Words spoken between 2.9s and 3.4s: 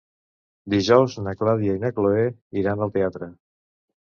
teatre.